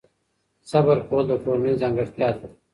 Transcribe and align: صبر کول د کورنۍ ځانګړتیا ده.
صبر 0.69 0.97
کول 1.09 1.23
د 1.27 1.31
کورنۍ 1.43 1.73
ځانګړتیا 1.81 2.29
ده. 2.37 2.47